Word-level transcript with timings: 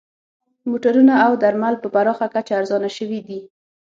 موټرونه 0.69 1.13
او 1.25 1.31
درمل 1.43 1.75
په 1.83 1.87
پراخه 1.93 2.27
کچه 2.33 2.53
ارزانه 2.59 2.89
شوي 2.97 3.19
دي 3.27 3.39